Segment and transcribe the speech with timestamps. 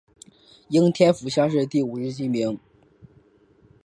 [0.69, 2.59] 应天府乡试第五十七名。